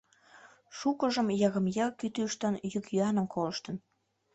Шукыжым 0.77 1.27
йырым-йыр 1.41 1.89
кӱтыштын, 1.99 2.53
йӱк-йӱаным 2.71 3.27
колыштын. 3.33 3.75